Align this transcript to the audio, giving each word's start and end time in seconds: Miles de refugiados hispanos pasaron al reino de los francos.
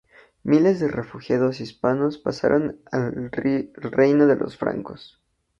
Miles 0.41 0.79
de 0.79 0.87
refugiados 0.87 1.61
hispanos 1.61 2.17
pasaron 2.17 2.79
al 2.91 3.29
reino 3.31 4.25
de 4.25 4.35
los 4.35 4.57
francos. 4.57 5.21